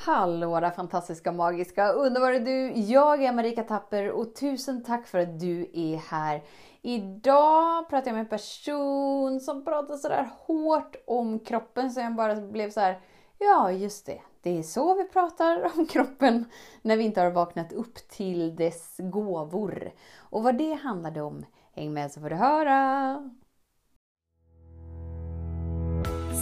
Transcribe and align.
Hallå 0.00 0.60
där 0.60 0.70
fantastiska, 0.70 1.32
magiska, 1.32 1.88
underbara 1.88 2.38
du! 2.38 2.72
Jag 2.72 3.24
är 3.24 3.32
Marika 3.32 3.62
Tapper 3.62 4.10
och 4.10 4.34
tusen 4.34 4.82
tack 4.82 5.06
för 5.06 5.18
att 5.18 5.40
du 5.40 5.70
är 5.72 5.96
här. 5.96 6.42
Idag 6.82 7.88
pratar 7.88 8.06
jag 8.06 8.14
med 8.14 8.20
en 8.20 8.28
person 8.28 9.40
som 9.40 9.64
pratar 9.64 9.96
sådär 9.96 10.30
hårt 10.38 10.96
om 11.06 11.38
kroppen 11.38 11.90
så 11.90 12.00
jag 12.00 12.14
bara 12.14 12.36
blev 12.36 12.70
så 12.70 12.80
här. 12.80 13.00
ja 13.38 13.72
just 13.72 14.06
det, 14.06 14.20
det 14.42 14.58
är 14.58 14.62
så 14.62 14.94
vi 14.94 15.04
pratar 15.08 15.72
om 15.78 15.86
kroppen 15.86 16.44
när 16.82 16.96
vi 16.96 17.04
inte 17.04 17.20
har 17.20 17.30
vaknat 17.30 17.72
upp 17.72 17.94
till 17.94 18.56
dess 18.56 18.96
gåvor. 18.98 19.90
Och 20.18 20.42
vad 20.42 20.58
det 20.58 20.74
handlade 20.74 21.22
om, 21.22 21.44
häng 21.72 21.92
med 21.92 22.12
så 22.12 22.20
får 22.20 22.30
du 22.30 22.36
höra! 22.36 23.30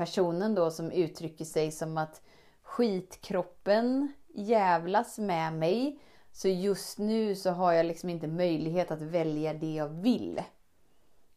personen 0.00 0.54
då 0.54 0.70
som 0.70 0.92
uttrycker 0.92 1.44
sig 1.44 1.72
som 1.72 1.98
att 1.98 2.22
skitkroppen 2.62 4.12
jävlas 4.28 5.18
med 5.18 5.52
mig. 5.52 6.00
Så 6.32 6.48
just 6.48 6.98
nu 6.98 7.34
så 7.34 7.50
har 7.50 7.72
jag 7.72 7.86
liksom 7.86 8.10
inte 8.10 8.26
möjlighet 8.26 8.90
att 8.90 9.02
välja 9.02 9.54
det 9.54 9.74
jag 9.74 9.88
vill. 9.88 10.42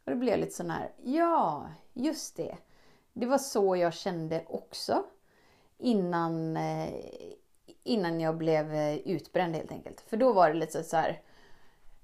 Och 0.05 0.11
det 0.11 0.15
blev 0.15 0.39
lite 0.39 0.51
sån 0.51 0.69
här, 0.69 0.91
ja, 1.03 1.69
just 1.93 2.35
det. 2.35 2.57
Det 3.13 3.25
var 3.25 3.37
så 3.37 3.75
jag 3.75 3.93
kände 3.93 4.43
också. 4.47 5.03
Innan, 5.77 6.57
eh, 6.57 6.89
innan 7.83 8.19
jag 8.19 8.37
blev 8.37 8.73
eh, 8.73 8.95
utbränd 8.97 9.55
helt 9.55 9.71
enkelt. 9.71 10.01
För 10.01 10.17
då 10.17 10.33
var 10.33 10.49
det 10.49 10.55
lite 10.55 10.83
så 10.83 10.97
här, 10.97 11.21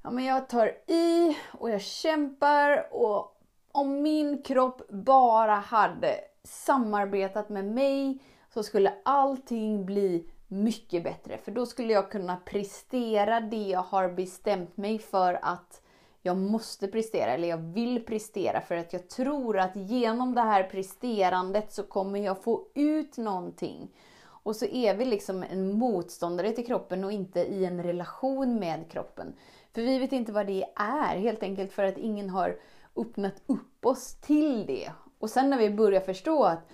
ja 0.03 0.11
men 0.11 0.25
jag 0.25 0.49
tar 0.49 0.67
i 0.87 1.37
och 1.59 1.69
jag 1.69 1.81
kämpar 1.81 2.93
och 2.93 3.35
om 3.71 4.01
min 4.01 4.41
kropp 4.41 4.89
bara 4.89 5.55
hade 5.55 6.19
samarbetat 6.49 7.49
med 7.49 7.65
mig 7.65 8.19
så 8.53 8.63
skulle 8.63 8.93
allting 9.05 9.85
bli 9.85 10.25
mycket 10.47 11.03
bättre. 11.03 11.37
För 11.37 11.51
då 11.51 11.65
skulle 11.65 11.93
jag 11.93 12.11
kunna 12.11 12.37
prestera 12.45 13.41
det 13.41 13.67
jag 13.67 13.83
har 13.83 14.09
bestämt 14.09 14.77
mig 14.77 14.99
för 14.99 15.39
att 15.41 15.81
jag 16.21 16.37
måste 16.37 16.87
prestera 16.87 17.31
eller 17.31 17.47
jag 17.47 17.57
vill 17.57 18.05
prestera 18.05 18.61
för 18.61 18.75
att 18.75 18.93
jag 18.93 19.09
tror 19.09 19.59
att 19.59 19.75
genom 19.75 20.35
det 20.35 20.41
här 20.41 20.63
presterandet 20.63 21.73
så 21.73 21.83
kommer 21.83 22.19
jag 22.19 22.43
få 22.43 22.67
ut 22.73 23.17
någonting. 23.17 23.91
Och 24.25 24.55
så 24.55 24.65
är 24.65 24.93
vi 24.95 25.05
liksom 25.05 25.43
en 25.43 25.71
motståndare 25.71 26.51
till 26.51 26.65
kroppen 26.65 27.03
och 27.03 27.11
inte 27.11 27.39
i 27.39 27.65
en 27.65 27.83
relation 27.83 28.55
med 28.59 28.91
kroppen. 28.91 29.33
För 29.73 29.81
vi 29.81 29.99
vet 29.99 30.11
inte 30.11 30.31
vad 30.31 30.47
det 30.47 30.65
är, 30.75 31.17
helt 31.17 31.43
enkelt 31.43 31.73
för 31.73 31.83
att 31.83 31.97
ingen 31.97 32.29
har 32.29 32.59
öppnat 32.95 33.41
upp 33.45 33.85
oss 33.85 34.15
till 34.21 34.65
det. 34.65 34.91
Och 35.19 35.29
sen 35.29 35.49
när 35.49 35.57
vi 35.57 35.69
börjar 35.69 36.01
förstå 36.01 36.43
att, 36.43 36.67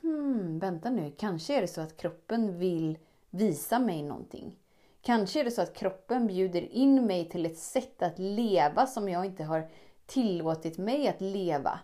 hmm, 0.00 0.58
vänta 0.58 0.90
nu, 0.90 1.12
kanske 1.18 1.56
är 1.56 1.60
det 1.60 1.68
så 1.68 1.80
att 1.80 1.96
kroppen 1.96 2.58
vill 2.58 2.98
visa 3.30 3.78
mig 3.78 4.02
någonting. 4.02 4.56
Kanske 5.02 5.40
är 5.40 5.44
det 5.44 5.50
så 5.50 5.62
att 5.62 5.74
kroppen 5.74 6.26
bjuder 6.26 6.72
in 6.72 7.06
mig 7.06 7.28
till 7.28 7.46
ett 7.46 7.58
sätt 7.58 8.02
att 8.02 8.18
leva 8.18 8.86
som 8.86 9.08
jag 9.08 9.24
inte 9.24 9.44
har 9.44 9.68
tillåtit 10.06 10.78
mig 10.78 11.08
att 11.08 11.20
leva. 11.20 11.80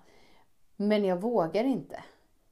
Men 0.76 1.04
jag 1.04 1.20
vågar 1.20 1.64
inte. 1.64 2.02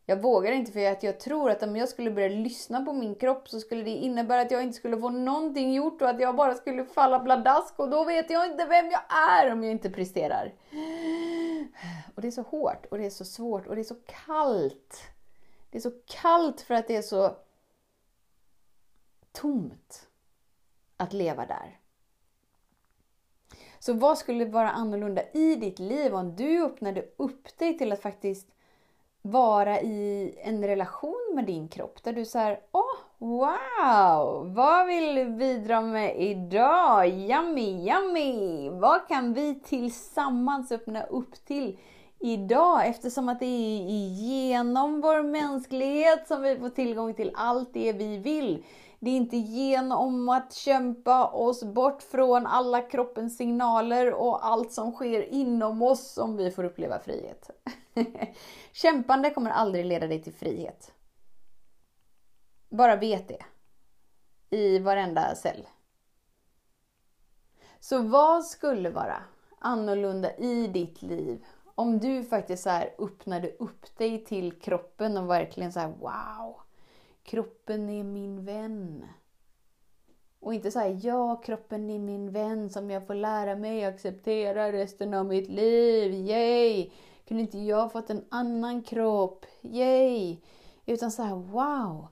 Jag 0.07 0.23
vågar 0.23 0.53
inte 0.53 0.73
för 0.73 0.93
att 0.93 1.03
jag 1.03 1.21
tror 1.21 1.51
att 1.51 1.63
om 1.63 1.77
jag 1.77 1.89
skulle 1.89 2.11
börja 2.11 2.29
lyssna 2.29 2.85
på 2.85 2.93
min 2.93 3.15
kropp 3.15 3.49
så 3.49 3.61
skulle 3.61 3.83
det 3.83 3.91
innebära 3.91 4.41
att 4.41 4.51
jag 4.51 4.63
inte 4.63 4.77
skulle 4.77 4.99
få 4.99 5.11
någonting 5.11 5.75
gjort 5.75 6.03
och 6.03 6.09
att 6.09 6.21
jag 6.21 6.37
bara 6.37 6.55
skulle 6.55 6.85
falla 6.85 7.19
pladask 7.19 7.79
och 7.79 7.91
då 7.91 8.05
vet 8.05 8.31
jag 8.31 8.47
inte 8.47 8.65
vem 8.65 8.91
jag 8.91 9.03
är 9.31 9.53
om 9.53 9.65
jag 9.65 9.73
inte 9.73 9.91
presterar. 9.91 10.53
Och 12.15 12.23
det 12.23 12.29
är 12.29 12.33
så 12.33 12.43
hårt 12.43 12.87
och 12.87 12.99
det 12.99 13.07
är 13.07 13.11
så 13.11 13.25
svårt 13.25 13.67
och 13.67 13.75
det 13.75 13.81
är 13.81 13.85
så 13.85 13.97
kallt. 14.27 15.01
Det 15.71 15.79
är 15.79 15.83
så 15.83 15.93
kallt 16.07 16.61
för 16.61 16.75
att 16.75 16.89
det 16.89 16.97
är 16.97 17.03
så 17.03 17.37
tomt 19.33 20.09
att 20.97 21.13
leva 21.13 21.47
där. 21.47 21.81
Så 23.79 23.93
vad 23.93 24.19
skulle 24.19 24.45
vara 24.45 24.71
annorlunda 24.71 25.23
i 25.33 25.55
ditt 25.55 25.79
liv 25.79 26.15
om 26.15 26.37
du 26.37 26.65
öppnade 26.65 27.05
upp 27.17 27.59
dig 27.59 27.79
till 27.79 27.93
att 27.93 28.03
faktiskt 28.03 28.49
vara 29.23 29.81
i 29.81 30.35
en 30.39 30.65
relation 30.65 31.33
med 31.35 31.45
din 31.45 31.69
kropp 31.69 32.03
där 32.03 32.13
du 32.13 32.25
säger 32.25 32.61
åh, 32.71 32.97
wow, 33.19 34.55
vad 34.55 34.87
vill 34.87 35.15
du 35.15 35.25
bidra 35.25 35.81
med 35.81 36.17
idag? 36.17 37.09
Yummy, 37.09 37.91
yummy! 37.91 38.71
Vad 38.71 39.09
kan 39.09 39.35
vi 39.35 39.61
tillsammans 39.61 40.73
öppna 40.73 41.03
upp 41.03 41.45
till 41.45 41.79
idag? 42.19 42.87
Eftersom 42.87 43.29
att 43.29 43.41
det 43.41 43.47
är 43.47 43.83
genom 44.09 45.01
vår 45.01 45.23
mänsklighet 45.23 46.29
som 46.29 46.43
vi 46.43 46.59
får 46.59 46.71
tillgång 46.71 47.15
till 47.15 47.33
allt 47.35 47.75
det 47.75 47.93
vi 47.93 48.19
vill. 48.19 48.65
Det 49.01 49.11
är 49.11 49.17
inte 49.17 49.37
genom 49.37 50.29
att 50.29 50.53
kämpa 50.53 51.27
oss 51.27 51.63
bort 51.63 52.03
från 52.03 52.47
alla 52.47 52.81
kroppens 52.81 53.37
signaler 53.37 54.15
och 54.15 54.47
allt 54.47 54.73
som 54.73 54.93
sker 54.93 55.33
inom 55.33 55.83
oss 55.83 56.13
som 56.13 56.37
vi 56.37 56.51
får 56.51 56.65
uppleva 56.65 56.99
frihet. 56.99 57.51
Kämpande 58.73 59.31
kommer 59.31 59.51
aldrig 59.51 59.87
leda 59.87 60.07
dig 60.07 60.23
till 60.23 60.35
frihet. 60.35 60.93
Bara 62.69 62.97
vet 62.97 63.29
det. 63.29 63.45
I 64.51 64.79
varenda 64.79 65.35
cell. 65.35 65.67
Så 67.81 68.03
vad 68.03 68.45
skulle 68.45 68.91
vara 68.91 69.23
annorlunda 69.59 70.37
i 70.37 70.67
ditt 70.67 71.03
liv 71.03 71.45
om 71.79 71.99
du 71.99 72.25
faktiskt 72.25 72.63
så 72.63 72.71
här 72.71 72.95
öppnade 72.99 73.51
upp 73.59 73.97
dig 73.97 74.25
till 74.25 74.53
kroppen 74.53 75.17
och 75.17 75.31
verkligen 75.31 75.73
så 75.73 75.81
här, 75.81 75.89
wow, 75.89 76.57
kroppen 77.23 77.89
är 77.89 78.05
min 78.05 78.45
vän. 78.45 79.05
Och 80.41 80.55
inte 80.55 80.71
såhär 80.71 81.01
ja, 81.03 81.37
kroppen 81.37 81.91
är 81.91 81.99
min 81.99 82.33
vän 82.33 82.71
som 82.71 82.91
jag 82.91 83.07
får 83.07 83.15
lära 83.15 83.57
mig 83.57 83.85
acceptera 83.85 84.73
resten 84.73 85.15
av 85.15 85.27
mitt 85.27 85.49
liv. 85.49 86.13
Yay! 86.13 86.91
Kunde 87.29 87.43
inte 87.43 87.59
jag 87.59 87.93
fått 87.93 88.11
en 88.11 88.25
annan 88.29 88.83
kropp? 88.83 89.47
Yay! 89.61 90.37
Utan 90.87 91.11
så 91.11 91.23
här, 91.23 91.35
wow! 91.35 92.09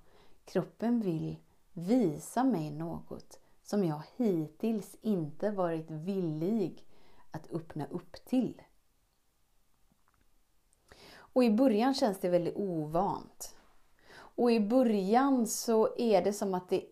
Kroppen 0.46 1.00
vill 1.00 1.36
visa 1.72 2.44
mig 2.44 2.70
något 2.70 3.40
som 3.62 3.84
jag 3.84 4.02
hittills 4.16 4.96
inte 5.02 5.50
varit 5.50 5.90
villig 5.90 6.84
att 7.30 7.52
öppna 7.52 7.86
upp 7.86 8.24
till. 8.24 8.62
Och 11.14 11.44
i 11.44 11.50
början 11.50 11.94
känns 11.94 12.18
det 12.18 12.28
väldigt 12.28 12.56
ovant. 12.56 13.56
Och 14.16 14.52
i 14.52 14.60
början 14.60 15.46
så 15.46 15.98
är 15.98 16.22
det 16.22 16.32
som 16.32 16.54
att 16.54 16.68
det 16.68 16.84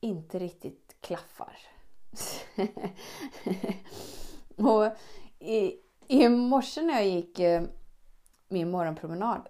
inte 0.00 0.38
riktigt 0.38 0.96
klaffar. 1.00 1.58
och 4.56 4.86
i, 5.38 5.80
i 6.06 6.28
morse 6.28 6.82
när 6.82 6.94
jag 6.94 7.06
gick 7.06 7.38
eh, 7.38 7.62
min 8.48 8.70
morgonpromenad 8.70 9.48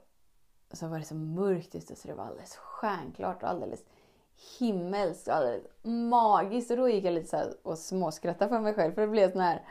så 0.72 0.88
var 0.88 0.98
det 0.98 1.04
så 1.04 1.15
mörkt 1.15 1.75
ute 1.75 1.97
så 1.97 2.09
det 2.09 2.15
var 2.15 2.25
alldeles 2.25 2.56
stjärnklart 2.78 3.43
och 3.43 3.49
alldeles 3.49 3.81
himmelskt 4.59 5.28
och 5.28 5.34
alldeles 5.34 5.65
magiskt. 5.83 6.71
Och 6.71 6.77
då 6.77 6.89
gick 6.89 7.04
jag 7.04 7.15
lite 7.15 7.28
så 7.28 7.71
och 7.71 7.78
småskrattade 7.78 8.48
för 8.48 8.60
mig 8.60 8.75
själv 8.75 8.92
för 8.92 9.01
det 9.01 9.09
blev 9.09 9.33
sån 9.33 9.41
här 9.41 9.63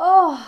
Åh, 0.00 0.34
oh, 0.34 0.38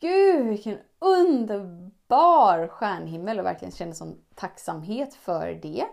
gud 0.00 0.46
vilken 0.46 0.78
underbar 0.98 2.68
stjärnhimmel 2.68 3.38
och 3.38 3.46
verkligen 3.46 3.72
kände 3.72 3.94
sån 3.94 4.18
tacksamhet 4.34 5.14
för 5.14 5.58
det. 5.62 5.84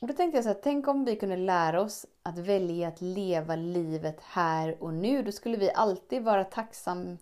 Och 0.00 0.06
då 0.06 0.14
tänkte 0.14 0.36
jag 0.36 0.44
så 0.44 0.50
här, 0.50 0.60
tänk 0.62 0.88
om 0.88 1.04
vi 1.04 1.16
kunde 1.16 1.36
lära 1.36 1.80
oss 1.80 2.06
att 2.22 2.38
välja 2.38 2.88
att 2.88 3.00
leva 3.00 3.56
livet 3.56 4.20
här 4.20 4.82
och 4.82 4.94
nu. 4.94 5.22
Då 5.22 5.32
skulle 5.32 5.56
vi 5.56 5.72
alltid 5.72 6.22
vara 6.22 6.44
tacksamma 6.44 7.16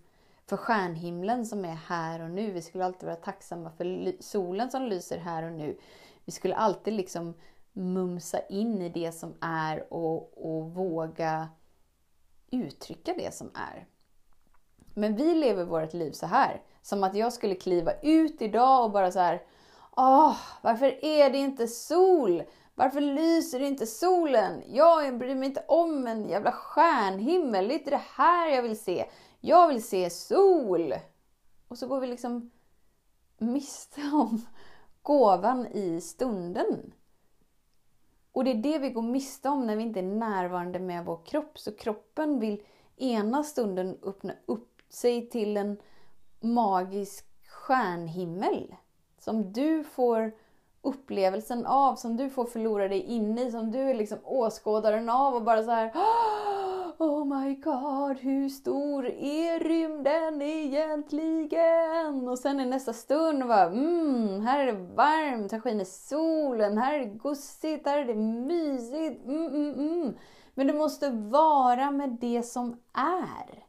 för 0.47 0.57
stjärnhimlen 0.57 1.47
som 1.47 1.65
är 1.65 1.79
här 1.87 2.23
och 2.23 2.31
nu. 2.31 2.51
Vi 2.51 2.63
skulle 2.63 2.85
alltid 2.85 3.07
vara 3.07 3.17
tacksamma 3.17 3.71
för 3.71 4.13
solen 4.23 4.71
som 4.71 4.83
lyser 4.83 5.19
här 5.19 5.43
och 5.43 5.53
nu. 5.53 5.77
Vi 6.25 6.33
skulle 6.33 6.57
alltid 6.57 6.95
liksom 6.95 7.35
mumsa 7.73 8.41
in 8.41 8.83
i 8.83 8.89
det 8.89 9.13
som 9.13 9.35
är 9.41 9.93
och, 9.93 10.47
och 10.47 10.75
våga 10.75 11.49
uttrycka 12.51 13.15
det 13.19 13.35
som 13.35 13.51
är. 13.55 13.87
Men 14.95 15.17
vi 15.17 15.35
lever 15.35 15.65
vårt 15.65 15.93
liv 15.93 16.13
så 16.13 16.27
här. 16.27 16.63
Som 16.83 17.05
att 17.05 17.15
jag 17.15 17.33
skulle 17.33 17.55
kliva 17.55 17.93
ut 18.03 18.43
idag 18.43 18.85
och 18.85 18.91
bara 18.91 19.13
så 19.13 19.19
här. 19.19 19.43
Åh, 19.97 20.37
varför 20.63 21.05
är 21.05 21.31
det 21.31 21.39
inte 21.39 21.69
sol? 21.69 22.43
Varför 22.75 23.01
lyser 23.01 23.61
inte 23.61 23.87
solen? 23.87 24.63
Jag 24.67 25.19
bryr 25.19 25.35
mig 25.35 25.49
inte 25.49 25.65
om 25.69 26.07
en 26.07 26.29
jävla 26.29 26.53
stjärnhimmel. 26.53 27.69
Det 27.69 27.75
är 27.75 27.79
inte 27.79 27.91
det 27.91 28.03
här 28.17 28.49
jag 28.49 28.63
vill 28.63 28.79
se. 28.79 29.05
Jag 29.41 29.69
vill 29.69 29.85
se 29.85 30.11
sol! 30.11 30.95
Och 31.69 31.79
så 31.79 31.87
går 31.87 32.01
vi 32.01 32.07
liksom 32.07 32.51
miste 33.39 34.01
om 34.01 34.47
gåvan 35.05 35.67
i 35.67 36.01
stunden. 36.01 36.93
Och 38.33 38.45
det 38.45 38.51
är 38.51 38.55
det 38.55 38.79
vi 38.79 38.91
går 38.91 39.03
miste 39.03 39.49
om 39.49 39.67
när 39.67 39.77
vi 39.77 39.83
inte 39.83 40.01
är 40.01 40.03
närvarande 40.03 40.79
med 40.79 41.05
vår 41.05 41.19
kropp. 41.25 41.59
Så 41.59 41.77
kroppen 41.77 42.41
vill 42.41 42.63
ena 42.97 43.45
stunden 43.45 43.99
öppna 44.03 44.33
upp 44.47 44.83
sig 44.89 45.29
till 45.31 45.57
en 45.57 45.77
magisk 46.41 47.27
stjärnhimmel. 47.49 48.75
Som 49.19 49.53
du 49.53 49.85
får 49.85 50.33
upplevelsen 50.83 51.67
av, 51.67 51.97
som 51.97 52.17
du 52.17 52.31
får 52.31 52.45
förlora 52.45 52.89
dig 52.89 53.01
in 53.01 53.39
i, 53.39 53.51
som 53.51 53.73
du 53.73 53.79
är 53.79 53.95
liksom 53.95 54.19
åskådaren 54.25 55.09
av 55.09 55.35
och 55.35 55.43
bara 55.43 55.63
så 55.63 55.71
här 55.71 55.93
Oh 56.99 57.25
my 57.25 57.55
god, 57.55 58.19
hur 58.19 58.49
stor 58.49 59.07
är 59.07 59.61
rymden 59.61 60.43
egentligen? 60.43 62.29
Och 62.29 62.39
sen 62.39 62.61
i 62.61 62.67
nästa 62.67 62.93
stund 62.93 63.47
bara, 63.47 63.67
mm, 63.67 64.41
här 64.41 64.61
är 64.61 64.67
det 64.67 64.95
varmt, 64.95 65.53
här 65.53 65.61
skiner 65.61 65.85
solen, 65.85 66.79
här 66.79 66.95
är 66.95 66.99
det 66.99 67.15
gosigt, 67.15 67.87
här 67.87 67.99
är 67.99 68.05
det 68.05 68.15
mysigt. 68.15 69.25
Mm, 69.25 69.47
mm, 69.47 69.73
mm. 69.73 70.15
Men 70.55 70.67
du 70.67 70.73
måste 70.73 71.11
vara 71.11 71.91
med 71.91 72.11
det 72.21 72.43
som 72.43 72.81
är. 72.93 73.65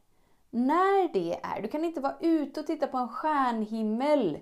När 0.50 1.12
det 1.12 1.40
är. 1.42 1.62
Du 1.62 1.68
kan 1.68 1.84
inte 1.84 2.00
vara 2.00 2.16
ute 2.20 2.60
och 2.60 2.66
titta 2.66 2.86
på 2.86 2.98
en 2.98 3.08
stjärnhimmel 3.08 4.38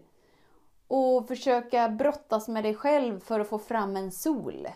och 0.89 1.29
försöka 1.29 1.89
brottas 1.89 2.49
med 2.49 2.65
dig 2.65 2.75
själv 2.75 3.21
för 3.21 3.41
att 3.41 3.49
få 3.49 3.59
fram 3.59 3.97
en 3.97 4.13
sol. 4.13 4.69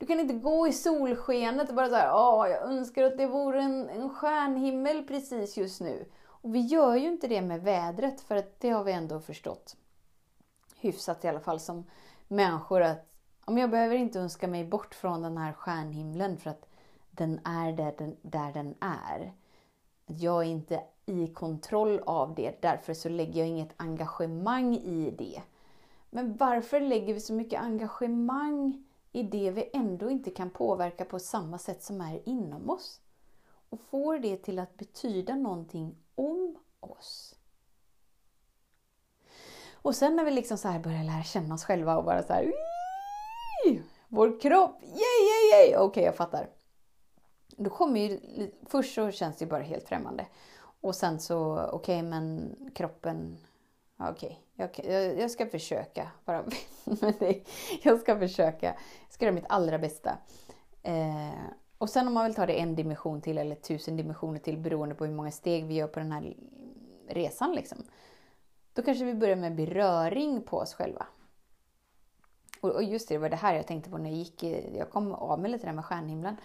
Du 0.00 0.06
kan 0.06 0.20
inte 0.20 0.34
gå 0.34 0.68
i 0.68 0.72
solskenet 0.72 1.68
och 1.68 1.74
bara 1.74 1.88
såhär, 1.88 2.12
åh, 2.14 2.48
jag 2.48 2.62
önskar 2.62 3.04
att 3.04 3.16
det 3.16 3.26
vore 3.26 3.62
en, 3.62 3.88
en 3.88 4.10
stjärnhimmel 4.10 5.02
precis 5.02 5.56
just 5.56 5.80
nu. 5.80 6.04
Och 6.26 6.54
vi 6.54 6.60
gör 6.60 6.96
ju 6.96 7.08
inte 7.08 7.28
det 7.28 7.42
med 7.42 7.62
vädret, 7.62 8.20
för 8.20 8.36
att 8.36 8.60
det 8.60 8.70
har 8.70 8.84
vi 8.84 8.92
ändå 8.92 9.20
förstått 9.20 9.76
hyfsat 10.76 11.24
i 11.24 11.28
alla 11.28 11.40
fall 11.40 11.60
som 11.60 11.84
människor 12.28 12.82
att 12.82 13.06
om 13.44 13.58
jag 13.58 13.70
behöver 13.70 13.96
inte 13.96 14.20
önska 14.20 14.48
mig 14.48 14.64
bort 14.64 14.94
från 14.94 15.22
den 15.22 15.38
här 15.38 15.52
stjärnhimlen 15.52 16.36
för 16.36 16.50
att 16.50 16.66
den 17.10 17.40
är 17.44 17.72
där 17.72 17.94
den, 17.98 18.16
där 18.22 18.52
den 18.52 18.74
är. 18.80 19.32
Jag 20.06 20.44
är 20.44 20.48
inte 20.48 20.82
i 21.06 21.26
kontroll 21.26 22.00
av 22.06 22.34
det, 22.34 22.62
därför 22.62 22.94
så 22.94 23.08
lägger 23.08 23.40
jag 23.40 23.48
inget 23.48 23.74
engagemang 23.76 24.74
i 24.74 25.10
det. 25.18 25.42
Men 26.10 26.36
varför 26.36 26.80
lägger 26.80 27.14
vi 27.14 27.20
så 27.20 27.32
mycket 27.32 27.60
engagemang 27.60 28.84
i 29.12 29.22
det 29.22 29.50
vi 29.50 29.70
ändå 29.72 30.10
inte 30.10 30.30
kan 30.30 30.50
påverka 30.50 31.04
på 31.04 31.18
samma 31.18 31.58
sätt 31.58 31.82
som 31.82 32.00
är 32.00 32.28
inom 32.28 32.70
oss? 32.70 33.00
Och 33.70 33.80
får 33.80 34.18
det 34.18 34.36
till 34.36 34.58
att 34.58 34.76
betyda 34.76 35.34
någonting 35.34 35.96
om 36.14 36.56
oss? 36.80 37.34
Och 39.82 39.96
sen 39.96 40.16
när 40.16 40.24
vi 40.24 40.30
liksom 40.30 40.58
så 40.58 40.68
här 40.68 40.80
börjar 40.80 41.04
lära 41.04 41.22
känna 41.22 41.54
oss 41.54 41.64
själva 41.64 41.96
och 41.96 42.04
bara 42.04 42.22
så 42.22 42.32
här, 42.32 42.52
Vår 44.08 44.40
kropp, 44.40 44.82
yay, 44.82 44.90
yay, 44.92 45.50
yay! 45.52 45.76
Okej, 45.76 45.86
okay, 45.86 46.04
jag 46.04 46.16
fattar. 46.16 46.48
Då 47.56 47.70
kommer 47.70 48.00
ju, 48.00 48.20
först 48.66 48.94
så 48.94 49.10
känns 49.10 49.36
det 49.36 49.46
bara 49.46 49.62
helt 49.62 49.88
främmande. 49.88 50.26
Och 50.80 50.94
sen 50.94 51.20
så, 51.20 51.56
okej 51.56 51.98
okay, 51.98 52.02
men 52.02 52.54
kroppen, 52.74 53.36
okej, 54.08 54.40
okay, 54.56 54.92
jag, 54.92 55.18
jag, 55.18 55.30
ska 55.30 55.46
försöka 55.46 56.10
vara 56.24 56.44
med 56.84 57.14
dig. 57.18 57.44
Jag 57.82 58.00
ska 58.00 58.18
försöka, 58.18 58.66
jag 58.66 59.12
ska 59.12 59.24
göra 59.24 59.34
mitt 59.34 59.44
allra 59.48 59.78
bästa. 59.78 60.18
Eh, 60.82 61.40
och 61.78 61.90
sen 61.90 62.06
om 62.06 62.14
man 62.14 62.24
vill 62.24 62.34
ta 62.34 62.46
det 62.46 62.60
en 62.60 62.74
dimension 62.74 63.20
till 63.20 63.38
eller 63.38 63.54
tusen 63.54 63.96
dimensioner 63.96 64.38
till 64.38 64.58
beroende 64.58 64.94
på 64.94 65.04
hur 65.04 65.12
många 65.12 65.30
steg 65.30 65.66
vi 65.66 65.74
gör 65.74 65.86
på 65.86 66.00
den 66.00 66.12
här 66.12 66.36
resan 67.08 67.52
liksom. 67.52 67.78
Då 68.72 68.82
kanske 68.82 69.04
vi 69.04 69.14
börjar 69.14 69.36
med 69.36 69.54
beröring 69.54 70.42
på 70.42 70.56
oss 70.56 70.74
själva. 70.74 71.06
Och, 72.60 72.70
och 72.70 72.82
just 72.82 73.08
det, 73.08 73.14
det 73.14 73.18
var 73.18 73.28
det 73.28 73.36
här 73.36 73.54
jag 73.54 73.66
tänkte 73.66 73.90
på 73.90 73.98
när 73.98 74.10
jag 74.10 74.18
gick, 74.18 74.42
jag 74.74 74.90
kom 74.90 75.14
av 75.14 75.40
mig 75.40 75.50
lite 75.50 75.66
där 75.66 75.72
med 75.72 75.84
stjärnhimlen. 75.84 76.36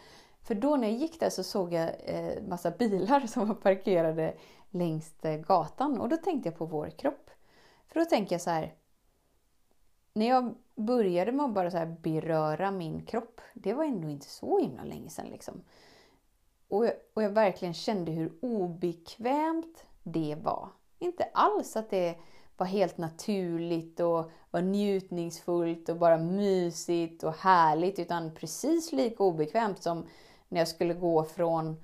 För 0.41 0.55
då 0.55 0.75
när 0.75 0.87
jag 0.87 0.97
gick 0.97 1.19
där 1.19 1.29
så 1.29 1.43
såg 1.43 1.73
jag 1.73 1.91
eh, 2.05 2.43
massa 2.47 2.71
bilar 2.71 3.19
som 3.27 3.47
var 3.47 3.55
parkerade 3.55 4.33
längs 4.69 5.25
eh, 5.25 5.39
gatan 5.39 6.01
och 6.01 6.09
då 6.09 6.17
tänkte 6.17 6.49
jag 6.49 6.57
på 6.57 6.65
vår 6.65 6.89
kropp. 6.89 7.29
För 7.95 7.99
då 7.99 8.05
tänker 8.05 8.35
jag 8.35 8.41
så 8.41 8.49
här. 8.49 8.73
När 10.13 10.27
jag 10.27 10.55
började 10.75 11.31
med 11.31 11.45
att 11.45 11.53
bara 11.53 11.71
så 11.71 11.95
beröra 12.01 12.71
min 12.71 13.05
kropp, 13.05 13.41
det 13.53 13.73
var 13.73 13.83
ändå 13.83 14.09
inte 14.09 14.29
så 14.29 14.59
himla 14.59 14.83
länge 14.83 15.09
sedan. 15.09 15.25
Liksom. 15.29 15.61
Och, 16.67 16.85
jag, 16.85 16.93
och 17.13 17.23
jag 17.23 17.29
verkligen 17.29 17.73
kände 17.73 18.11
hur 18.11 18.33
obekvämt 18.41 19.85
det 20.03 20.37
var. 20.43 20.69
Inte 20.99 21.23
alls 21.33 21.75
att 21.75 21.89
det 21.89 22.17
var 22.57 22.65
helt 22.65 22.97
naturligt 22.97 23.99
och 23.99 24.31
var 24.51 24.61
njutningsfullt 24.61 25.89
och 25.89 25.97
bara 25.97 26.17
mysigt 26.17 27.23
och 27.23 27.33
härligt, 27.33 27.99
utan 27.99 28.35
precis 28.35 28.91
lika 28.91 29.23
obekvämt 29.23 29.83
som 29.83 30.05
när 30.47 30.61
jag 30.61 30.67
skulle 30.67 30.93
gå 30.93 31.23
från 31.23 31.83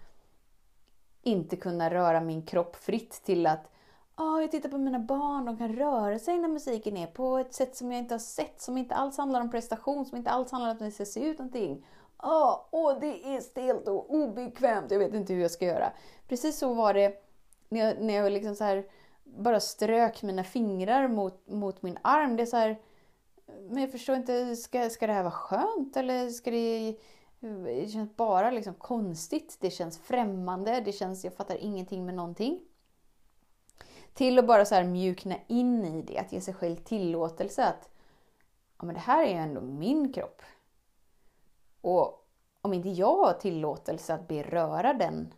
inte 1.22 1.56
kunna 1.56 1.90
röra 1.90 2.22
min 2.22 2.46
kropp 2.46 2.76
fritt 2.76 3.22
till 3.24 3.48
att 3.48 3.71
oh, 4.18 4.42
jag 4.42 4.52
tittar 4.52 4.70
på 4.70 4.78
mina 4.78 5.00
barn, 5.00 5.46
de 5.46 5.58
kan 5.58 5.76
röra 5.76 6.20
sig 6.20 6.38
när 6.38 6.48
musiken 6.48 6.98
är 6.98 7.08
på 7.08 7.38
ett 7.38 7.54
sätt 7.54 7.76
som 7.76 7.92
jag 7.92 8.00
inte 8.00 8.14
har 8.14 8.20
sett, 8.20 8.62
som 8.62 8.78
inte 8.78 8.96
alls 8.96 9.18
handlar 9.18 9.42
om 9.42 9.52
prestation, 9.52 10.06
som 10.06 10.18
inte 10.18 10.30
alls 10.30 10.52
handlar 10.52 10.70
om 10.70 10.76
att 10.76 10.80
det 10.80 10.92
ska 10.92 11.06
se 11.06 11.26
ut 11.26 11.40
någonting. 11.40 11.86
Åh, 12.24 12.60
oh, 12.72 12.96
oh, 12.96 13.00
det 13.00 13.36
är 13.36 13.42
stelt 13.42 13.88
och 13.88 14.14
obekvämt, 14.14 14.92
jag 14.92 15.00
vet 15.00 15.14
inte 15.14 15.34
hur 15.34 15.42
jag 15.42 15.52
ska 15.52 15.66
göra. 15.66 15.92
Precis 16.28 16.58
så 16.58 16.74
var 16.74 16.94
det 16.94 17.24
när 17.70 17.86
jag, 17.86 18.02
när 18.02 18.14
jag 18.14 18.32
liksom 18.32 18.56
så 18.56 18.64
här 18.64 18.86
bara 19.24 19.60
strök 19.60 20.24
mina 20.24 20.44
fingrar 20.44 21.08
mot, 21.08 21.48
mot 21.48 21.82
min 21.82 21.98
arm. 22.02 22.36
Det 22.36 22.44
är 22.44 22.46
så 22.46 22.58
här, 22.58 22.82
men 23.70 23.82
jag 23.82 23.92
förstår 23.92 24.16
inte, 24.16 24.56
ska, 24.56 24.90
ska 24.90 25.08
det 25.08 25.14
här 25.14 25.24
vara 25.24 25.32
skönt 25.32 25.98
eller 25.98 26.30
ska 26.30 26.52
det 26.52 26.96
det 27.42 27.92
känns 27.92 28.16
bara 28.16 28.52
liksom 28.52 28.74
konstigt, 28.74 29.58
det 29.60 29.70
känns 29.70 29.98
främmande, 29.98 30.82
det 30.86 30.92
känns, 30.92 31.24
jag 31.24 31.34
fattar 31.34 31.58
ingenting 31.58 32.06
med 32.06 32.16
någonting. 32.16 32.60
Till 34.14 34.40
att 34.40 34.48
bara 34.48 34.66
så 34.66 34.76
här 34.76 34.84
mjukna 34.84 35.36
in 35.48 35.86
i 35.86 36.02
det, 36.02 36.18
att 36.18 36.32
ge 36.32 36.42
sig 36.42 36.54
själv 36.54 36.76
tillåtelse 36.76 37.66
att 37.66 37.90
ja, 38.78 38.86
men 38.86 38.96
det 38.96 39.02
här 39.02 39.24
är 39.24 39.30
ju 39.30 39.38
ändå 39.38 39.62
min 39.62 40.14
kropp. 40.14 40.42
Och 41.82 42.28
om 42.62 42.74
inte 42.74 42.90
jag 42.90 43.16
har 43.16 43.34
tillåtelse 43.34 44.14
att 44.14 44.28
beröra 44.28 44.94
den, 44.94 45.34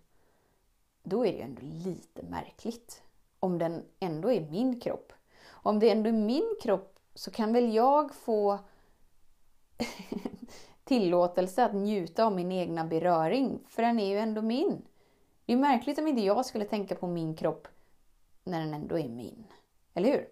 då 1.03 1.25
är 1.25 1.32
det 1.32 1.38
ju 1.38 1.44
ändå 1.44 1.62
lite 1.62 2.24
märkligt. 2.24 3.03
Om 3.39 3.58
den 3.58 3.86
ändå 4.00 4.32
är 4.32 4.42
min 4.42 4.80
kropp. 4.80 5.13
Om 5.50 5.80
det 5.80 5.89
ändå 5.89 6.10
är 6.10 6.13
min 6.13 6.56
kropp 6.62 7.00
så 7.15 7.32
kan 7.32 7.53
väl 7.53 7.74
jag 7.74 8.15
få 8.15 8.60
tillåtelse 10.84 11.65
att 11.65 11.74
njuta 11.74 12.25
av 12.25 12.36
min 12.36 12.51
egna 12.51 12.86
beröring, 12.86 13.60
för 13.68 13.82
den 13.82 14.00
är 14.00 14.08
ju 14.08 14.18
ändå 14.18 14.42
min. 14.42 14.82
Det 15.46 15.53
är 15.53 15.58
märkligt 15.58 16.00
om 16.00 16.08
inte 16.08 16.22
jag 16.22 16.46
skulle 16.46 16.65
tänka 16.65 16.96
på 16.96 17.08
min 17.08 17.36
kropp 17.36 17.68
när 18.44 18.60
den 18.60 18.74
ändå 18.74 19.00
är 19.00 19.10
min. 19.10 19.46
Eller 19.94 20.12
hur? 20.12 20.28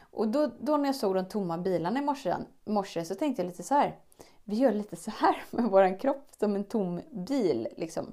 Och 0.00 0.28
då, 0.28 0.50
då 0.60 0.76
när 0.76 0.86
jag 0.86 0.96
såg 0.96 1.14
de 1.14 1.28
tomma 1.28 1.58
bilarna 1.58 1.98
i 1.98 2.02
morse, 2.02 2.34
morse 2.64 3.04
så 3.04 3.14
tänkte 3.14 3.42
jag 3.42 3.46
lite 3.46 3.62
så 3.62 3.74
här. 3.74 3.98
Vi 4.44 4.56
gör 4.56 4.72
lite 4.72 4.96
så 4.96 5.10
här 5.10 5.44
med 5.50 5.64
vår 5.64 6.00
kropp 6.00 6.26
som 6.38 6.54
en 6.54 6.64
tom 6.64 7.00
bil. 7.10 7.68
Liksom. 7.76 8.12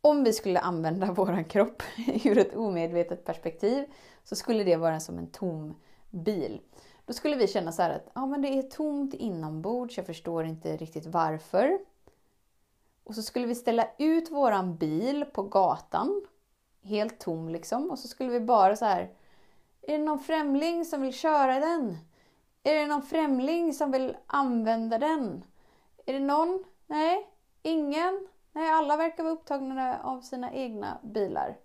Om 0.00 0.24
vi 0.24 0.32
skulle 0.32 0.60
använda 0.60 1.12
vår 1.16 1.48
kropp 1.48 1.82
ur 2.24 2.38
ett 2.38 2.56
omedvetet 2.56 3.24
perspektiv 3.24 3.84
så 4.24 4.36
skulle 4.36 4.64
det 4.64 4.76
vara 4.76 5.00
som 5.00 5.18
en 5.18 5.30
tom 5.30 5.74
bil. 6.10 6.60
Då 7.06 7.12
skulle 7.12 7.36
vi 7.36 7.48
känna 7.48 7.72
så 7.72 7.82
att 7.82 8.10
ja, 8.14 8.26
men 8.26 8.42
det 8.42 8.48
är 8.48 8.62
tomt 8.62 9.14
inombords, 9.14 9.96
jag 9.96 10.06
förstår 10.06 10.44
inte 10.44 10.76
riktigt 10.76 11.06
varför. 11.06 11.78
Och 13.04 13.14
så 13.14 13.22
skulle 13.22 13.46
vi 13.46 13.54
ställa 13.54 13.88
ut 13.98 14.30
våran 14.30 14.76
bil 14.76 15.24
på 15.32 15.42
gatan, 15.42 16.22
helt 16.82 17.18
tom 17.18 17.48
liksom. 17.48 17.90
Och 17.90 17.98
så 17.98 18.08
skulle 18.08 18.30
vi 18.30 18.40
bara 18.40 18.76
så 18.76 18.84
här, 18.84 19.10
är 19.82 19.98
det 19.98 20.04
någon 20.04 20.18
främling 20.18 20.84
som 20.84 21.02
vill 21.02 21.12
köra 21.12 21.60
den? 21.60 21.98
Är 22.62 22.74
det 22.74 22.86
någon 22.86 23.02
främling 23.02 23.72
som 23.72 23.90
vill 23.90 24.16
använda 24.26 24.98
den? 24.98 25.44
Är 26.06 26.12
det 26.12 26.20
någon? 26.20 26.64
Nej, 26.86 27.30
ingen? 27.62 28.28
Nej, 28.52 28.70
alla 28.70 28.96
verkar 28.96 29.22
vara 29.22 29.34
upptagna 29.34 30.00
av 30.02 30.20
sina 30.20 30.52
egna 30.52 30.98
bilar. 31.02 31.56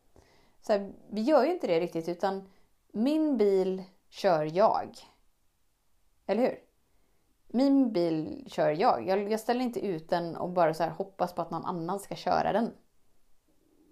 Så 0.62 0.74
här, 0.74 0.94
vi 1.10 1.22
gör 1.22 1.46
ju 1.46 1.52
inte 1.52 1.68
det 1.68 1.80
riktigt, 1.80 2.10
utan 2.10 2.50
min 2.92 3.38
bil 3.38 3.84
kör 4.10 4.44
jag. 4.44 4.98
Eller 6.26 6.42
hur? 6.42 6.60
Min 7.48 7.94
bil 7.94 8.46
kör 8.48 8.70
jag. 8.70 9.08
jag. 9.08 9.32
Jag, 9.32 9.40
ställer 9.40 9.62
inte 9.62 9.86
ut 9.86 10.10
den 10.10 10.36
och 10.36 10.50
bara 10.50 10.74
så 10.74 10.84
hoppas 10.84 11.34
på 11.34 11.42
att 11.42 11.52
någon 11.52 11.66
annan 11.66 12.00
ska 12.00 12.16
köra 12.16 12.54
den. 12.54 12.74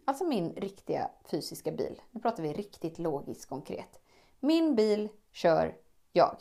Alltså 0.06 0.24
min 0.24 0.54
riktiga 0.54 1.10
fysiska 1.32 1.72
bil. 1.72 2.02
Nu 2.12 2.22
pratar 2.22 2.44
vi 2.44 2.54
riktigt 2.54 3.00
logiskt 3.00 3.50
konkret. 3.50 4.00
Min 4.40 4.76
bil 4.76 5.10
kör 5.32 5.76
jag. 6.14 6.38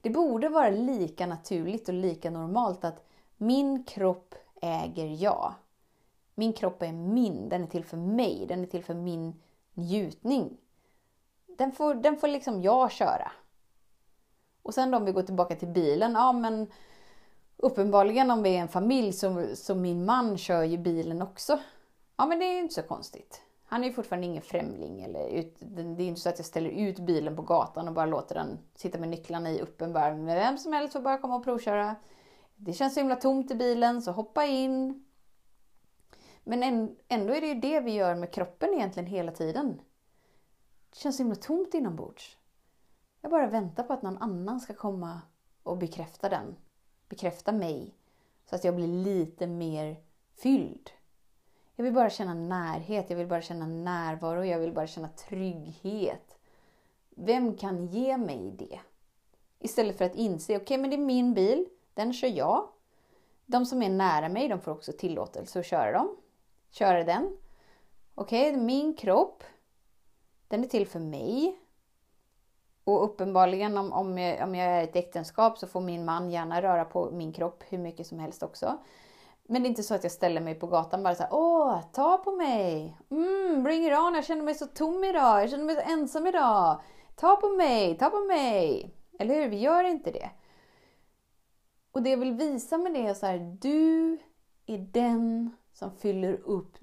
Det 0.00 0.10
borde 0.10 0.48
vara 0.48 0.70
lika 0.70 1.26
naturligt 1.26 1.88
och 1.88 1.94
lika 1.94 2.30
normalt 2.30 2.84
att 2.84 3.06
min 3.36 3.84
kropp 3.84 4.34
äger 4.62 5.22
jag. 5.22 5.54
Min 6.34 6.52
kropp 6.52 6.82
är 6.82 6.92
min, 6.92 7.48
den 7.48 7.62
är 7.62 7.66
till 7.66 7.84
för 7.84 7.96
mig, 7.96 8.46
den 8.48 8.62
är 8.62 8.66
till 8.66 8.84
för 8.84 8.94
min 8.94 9.42
njutning. 9.74 10.56
Den 11.46 11.72
får, 11.72 11.94
den 11.94 12.16
får 12.16 12.28
liksom 12.28 12.62
jag 12.62 12.92
köra. 12.92 13.32
Och 14.62 14.74
sen 14.74 14.90
då 14.90 14.96
om 14.98 15.04
vi 15.04 15.12
går 15.12 15.22
tillbaka 15.22 15.56
till 15.56 15.68
bilen, 15.68 16.12
ja 16.12 16.32
men 16.32 16.66
uppenbarligen 17.56 18.30
om 18.30 18.42
vi 18.42 18.56
är 18.56 18.60
en 18.60 18.68
familj 18.68 19.12
så, 19.12 19.46
så 19.54 19.74
min 19.74 20.04
man 20.04 20.38
kör 20.38 20.62
ju 20.62 20.78
bilen 20.78 21.22
också. 21.22 21.58
Ja 22.18 22.26
men 22.26 22.38
det 22.38 22.44
är 22.44 22.52
ju 22.52 22.60
inte 22.60 22.74
så 22.74 22.82
konstigt. 22.82 23.42
Han 23.64 23.82
är 23.84 23.88
ju 23.88 23.92
fortfarande 23.92 24.26
ingen 24.26 24.42
främling. 24.42 25.02
Eller 25.02 25.28
ut, 25.28 25.56
det 25.60 25.82
är 25.82 26.08
inte 26.08 26.20
så 26.20 26.28
att 26.28 26.38
jag 26.38 26.46
ställer 26.46 26.70
ut 26.70 26.98
bilen 26.98 27.36
på 27.36 27.42
gatan 27.42 27.88
och 27.88 27.94
bara 27.94 28.06
låter 28.06 28.34
den 28.34 28.58
sitta 28.74 28.98
med 28.98 29.08
nycklarna 29.08 29.50
i 29.50 29.60
öppen 29.60 29.92
bara. 29.92 30.14
Men 30.14 30.26
vem 30.26 30.58
som 30.58 30.72
helst 30.72 30.92
får 30.92 31.00
bara 31.00 31.18
komma 31.18 31.36
och 31.36 31.44
provköra. 31.44 31.96
Det 32.56 32.72
känns 32.72 32.94
så 32.94 33.00
himla 33.00 33.16
tomt 33.16 33.50
i 33.50 33.54
bilen, 33.54 34.02
så 34.02 34.12
hoppa 34.12 34.44
in. 34.44 35.04
Men 36.44 36.62
ändå 37.08 37.34
är 37.34 37.40
det 37.40 37.46
ju 37.46 37.54
det 37.54 37.80
vi 37.80 37.92
gör 37.92 38.14
med 38.14 38.32
kroppen 38.32 38.74
egentligen 38.74 39.06
hela 39.06 39.32
tiden. 39.32 39.80
Det 40.90 40.96
känns 40.96 41.16
så 41.16 41.22
himla 41.22 41.36
tomt 41.36 41.74
inombords. 41.74 42.36
Jag 43.20 43.30
bara 43.30 43.46
väntar 43.46 43.82
på 43.84 43.92
att 43.92 44.02
någon 44.02 44.18
annan 44.18 44.60
ska 44.60 44.74
komma 44.74 45.20
och 45.62 45.78
bekräfta 45.78 46.28
den. 46.28 46.56
Bekräfta 47.08 47.52
mig. 47.52 47.94
Så 48.50 48.54
att 48.54 48.64
jag 48.64 48.76
blir 48.76 48.88
lite 48.88 49.46
mer 49.46 49.96
fylld. 50.42 50.90
Jag 51.78 51.84
vill 51.84 51.94
bara 51.94 52.10
känna 52.10 52.34
närhet, 52.34 53.10
jag 53.10 53.16
vill 53.16 53.26
bara 53.26 53.42
känna 53.42 53.66
närvaro, 53.66 54.44
jag 54.44 54.58
vill 54.58 54.72
bara 54.72 54.86
känna 54.86 55.08
trygghet. 55.08 56.38
Vem 57.10 57.56
kan 57.56 57.86
ge 57.86 58.16
mig 58.16 58.50
det? 58.58 58.80
Istället 59.58 59.98
för 59.98 60.04
att 60.04 60.14
inse, 60.14 60.56
okej 60.56 60.64
okay, 60.64 60.78
men 60.78 60.90
det 60.90 60.96
är 60.96 60.98
min 60.98 61.34
bil, 61.34 61.66
den 61.94 62.12
kör 62.12 62.28
jag. 62.28 62.68
De 63.46 63.66
som 63.66 63.82
är 63.82 63.88
nära 63.88 64.28
mig, 64.28 64.48
de 64.48 64.60
får 64.60 64.72
också 64.72 64.92
tillåtelse 64.92 65.60
att 65.60 65.66
köra 65.66 65.92
dem. 65.92 66.16
Köra 66.70 67.04
den. 67.04 67.36
Okej, 68.14 68.50
okay, 68.50 68.62
min 68.62 68.94
kropp, 68.94 69.44
den 70.48 70.64
är 70.64 70.68
till 70.68 70.86
för 70.86 71.00
mig. 71.00 71.58
Och 72.84 73.04
uppenbarligen 73.04 73.78
om, 73.78 73.92
om, 73.92 74.18
jag, 74.18 74.42
om 74.42 74.54
jag 74.54 74.68
är 74.68 74.80
i 74.80 74.84
ett 74.84 74.96
äktenskap 74.96 75.58
så 75.58 75.66
får 75.66 75.80
min 75.80 76.04
man 76.04 76.30
gärna 76.30 76.62
röra 76.62 76.84
på 76.84 77.10
min 77.10 77.32
kropp 77.32 77.64
hur 77.68 77.78
mycket 77.78 78.06
som 78.06 78.18
helst 78.18 78.42
också. 78.42 78.78
Men 79.50 79.62
det 79.62 79.66
är 79.66 79.70
inte 79.70 79.82
så 79.82 79.94
att 79.94 80.02
jag 80.02 80.12
ställer 80.12 80.40
mig 80.40 80.54
på 80.54 80.66
gatan 80.66 81.02
bara 81.02 81.14
så 81.14 81.22
här, 81.22 81.32
åh, 81.32 81.80
ta 81.92 82.18
på 82.18 82.30
mig! 82.32 82.98
Mm, 83.10 83.62
bring 83.62 83.86
it 83.86 83.98
on, 83.98 84.14
jag 84.14 84.24
känner 84.24 84.42
mig 84.42 84.54
så 84.54 84.66
tom 84.66 85.04
idag, 85.04 85.42
jag 85.42 85.50
känner 85.50 85.64
mig 85.64 85.76
så 85.76 85.82
ensam 85.82 86.26
idag. 86.26 86.80
Ta 87.16 87.36
på 87.36 87.48
mig, 87.48 87.98
ta 87.98 88.10
på 88.10 88.20
mig! 88.20 88.94
Eller 89.18 89.34
hur? 89.34 89.48
Vi 89.48 89.58
gör 89.58 89.84
inte 89.84 90.10
det. 90.10 90.30
Och 91.92 92.02
det 92.02 92.10
jag 92.10 92.18
vill 92.18 92.32
visa 92.32 92.78
med 92.78 92.94
det 92.94 93.06
är 93.06 93.14
så 93.14 93.26
här, 93.26 93.56
du 93.60 94.18
är 94.66 94.78
den 94.78 95.56
som 95.72 95.90
fyller 95.90 96.32
upp 96.32 96.76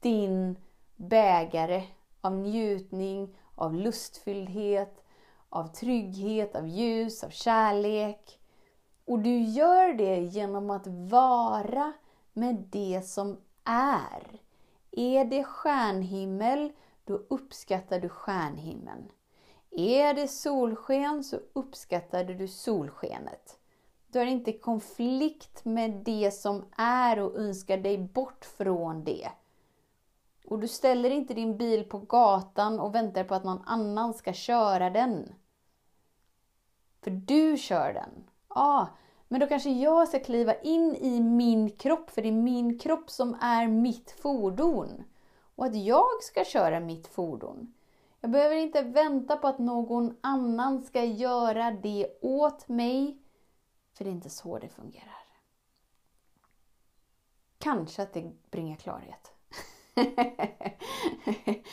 din 0.00 0.58
bägare 0.96 1.84
av 2.20 2.32
njutning, 2.32 3.36
av 3.54 3.74
lustfylldhet, 3.74 5.04
av 5.48 5.66
trygghet, 5.66 6.56
av 6.56 6.66
ljus, 6.66 7.24
av 7.24 7.30
kärlek. 7.30 8.40
Och 9.04 9.18
du 9.18 9.38
gör 9.38 9.92
det 9.92 10.20
genom 10.20 10.70
att 10.70 10.86
vara 10.86 11.92
med 12.36 12.68
det 12.70 13.02
som 13.06 13.40
är. 13.64 14.40
Är 14.90 15.24
det 15.24 15.44
stjärnhimmel, 15.44 16.72
då 17.04 17.14
uppskattar 17.14 18.00
du 18.00 18.08
stjärnhimmeln. 18.08 19.08
Är 19.70 20.14
det 20.14 20.28
solsken 20.28 21.24
så 21.24 21.40
uppskattar 21.52 22.24
du 22.24 22.48
solskenet. 22.48 23.58
Du 24.08 24.18
är 24.18 24.26
inte 24.26 24.50
i 24.50 24.58
konflikt 24.58 25.64
med 25.64 25.90
det 25.90 26.30
som 26.30 26.64
är 26.76 27.18
och 27.18 27.36
önskar 27.36 27.78
dig 27.78 27.98
bort 27.98 28.44
från 28.44 29.04
det. 29.04 29.28
Och 30.46 30.58
du 30.58 30.68
ställer 30.68 31.10
inte 31.10 31.34
din 31.34 31.56
bil 31.56 31.84
på 31.84 31.98
gatan 31.98 32.80
och 32.80 32.94
väntar 32.94 33.24
på 33.24 33.34
att 33.34 33.44
någon 33.44 33.62
annan 33.66 34.14
ska 34.14 34.32
köra 34.32 34.90
den. 34.90 35.34
För 37.00 37.10
du 37.10 37.56
kör 37.56 37.92
den. 37.92 38.24
Ja, 38.48 38.54
ah, 38.54 38.88
men 39.28 39.40
då 39.40 39.46
kanske 39.46 39.70
jag 39.70 40.08
ska 40.08 40.18
kliva 40.18 40.54
in 40.54 40.96
i 40.96 41.20
min 41.20 41.70
kropp, 41.70 42.10
för 42.10 42.22
det 42.22 42.28
är 42.28 42.32
min 42.32 42.78
kropp 42.78 43.10
som 43.10 43.34
är 43.40 43.66
mitt 43.66 44.10
fordon. 44.10 45.04
Och 45.56 45.66
att 45.66 45.76
jag 45.76 46.22
ska 46.22 46.44
köra 46.44 46.80
mitt 46.80 47.06
fordon. 47.06 47.74
Jag 48.20 48.30
behöver 48.30 48.56
inte 48.56 48.82
vänta 48.82 49.36
på 49.36 49.48
att 49.48 49.58
någon 49.58 50.16
annan 50.20 50.82
ska 50.82 51.04
göra 51.04 51.70
det 51.70 52.18
åt 52.20 52.68
mig. 52.68 53.18
För 53.94 54.04
det 54.04 54.10
är 54.10 54.12
inte 54.12 54.30
så 54.30 54.58
det 54.58 54.68
fungerar. 54.68 55.26
Kanske 57.58 58.02
att 58.02 58.12
det 58.12 58.32
bringar 58.50 58.76
klarhet. 58.76 59.32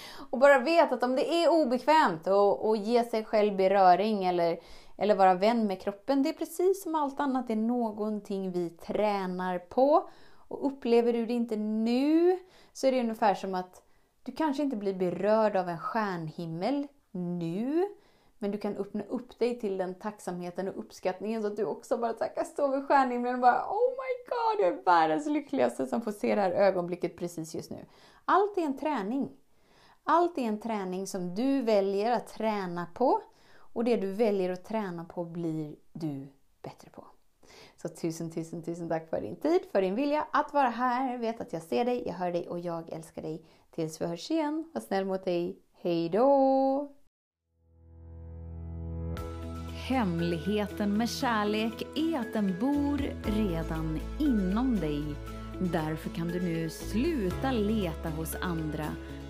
bara 0.43 0.59
vet 0.59 0.91
att 0.91 1.03
om 1.03 1.15
det 1.15 1.33
är 1.33 1.51
obekvämt 1.51 2.27
att 2.27 2.77
ge 2.77 3.03
sig 3.03 3.25
själv 3.25 3.55
beröring 3.55 4.25
eller 4.25 4.59
eller 4.97 5.15
vara 5.15 5.33
vän 5.33 5.67
med 5.67 5.81
kroppen. 5.81 6.23
Det 6.23 6.29
är 6.29 6.33
precis 6.33 6.83
som 6.83 6.95
allt 6.95 7.19
annat, 7.19 7.47
det 7.47 7.53
är 7.53 7.57
någonting 7.57 8.51
vi 8.51 8.69
tränar 8.69 9.59
på. 9.59 10.09
Och 10.47 10.67
upplever 10.67 11.13
du 11.13 11.25
det 11.25 11.33
inte 11.33 11.55
nu 11.55 12.39
så 12.73 12.88
är 12.88 12.91
det 12.91 13.00
ungefär 13.00 13.35
som 13.35 13.55
att 13.55 13.83
du 14.23 14.31
kanske 14.31 14.63
inte 14.63 14.75
blir 14.75 14.93
berörd 14.93 15.55
av 15.55 15.69
en 15.69 15.79
stjärnhimmel 15.79 16.88
nu. 17.12 17.88
Men 18.38 18.51
du 18.51 18.57
kan 18.57 18.77
öppna 18.77 19.03
upp 19.03 19.39
dig 19.39 19.59
till 19.59 19.77
den 19.77 19.95
tacksamheten 19.95 20.67
och 20.67 20.79
uppskattningen 20.79 21.41
så 21.41 21.47
att 21.47 21.55
du 21.55 21.65
också 21.65 21.97
bara 21.97 22.13
kan 22.13 22.45
stå 22.45 22.67
vid 22.67 22.88
stjärnhimlen 22.88 23.35
och 23.35 23.41
bara 23.41 23.65
Oh 23.69 23.89
my 23.89 24.25
god, 24.29 24.65
jag 24.65 24.79
är 24.79 24.83
världens 24.83 25.27
lyckligaste 25.27 25.85
som 25.85 26.01
får 26.01 26.12
se 26.12 26.35
det 26.35 26.41
här 26.41 26.51
ögonblicket 26.51 27.17
precis 27.17 27.55
just 27.55 27.71
nu. 27.71 27.85
Allt 28.25 28.57
är 28.57 28.62
en 28.62 28.77
träning. 28.77 29.29
Allt 30.05 30.38
är 30.38 30.41
en 30.41 30.60
träning 30.60 31.07
som 31.07 31.36
du 31.36 31.62
väljer 31.62 32.12
att 32.12 32.27
träna 32.27 32.88
på 32.93 33.22
och 33.55 33.83
det 33.83 33.98
du 33.98 34.13
väljer 34.13 34.50
att 34.50 34.65
träna 34.65 35.05
på 35.05 35.25
blir 35.25 35.75
du 35.93 36.27
bättre 36.62 36.89
på. 36.89 37.05
Så 37.81 37.89
tusen, 37.89 38.31
tusen, 38.31 38.63
tusen 38.63 38.89
tack 38.89 39.10
för 39.10 39.22
din 39.22 39.36
tid, 39.36 39.62
för 39.72 39.81
din 39.81 39.95
vilja 39.95 40.27
att 40.31 40.53
vara 40.53 40.69
här. 40.69 41.17
Vet 41.17 41.41
att 41.41 41.53
jag 41.53 41.62
ser 41.62 41.86
dig, 41.86 42.03
jag 42.07 42.13
hör 42.13 42.31
dig 42.31 42.50
och 42.50 42.60
jag 42.60 42.89
älskar 42.89 43.22
dig. 43.22 43.45
Tills 43.72 44.01
vi 44.01 44.05
hörs 44.05 44.31
igen, 44.31 44.72
var 44.74 44.81
snäll 44.81 45.05
mot 45.05 45.25
dig. 45.25 45.60
Hejdå! 45.81 46.91
Hemligheten 49.88 50.98
med 50.98 51.10
kärlek 51.10 51.88
är 51.95 52.19
att 52.19 52.33
den 52.33 52.60
bor 52.60 52.98
redan 53.24 54.00
inom 54.19 54.79
dig. 54.79 55.03
Därför 55.60 56.10
kan 56.10 56.27
du 56.27 56.41
nu 56.41 56.69
sluta 56.69 57.51
leta 57.51 58.10
hos 58.10 58.36
andra. 58.41 58.86